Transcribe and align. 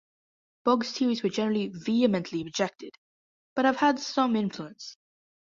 Bugge's 0.65 0.93
theories 0.93 1.21
were 1.21 1.29
generally 1.29 1.67
vehemently 1.67 2.43
rejected, 2.43 2.95
but 3.55 3.65
have 3.65 3.75
had 3.75 3.99
some 3.99 4.35
influence. 4.35 4.97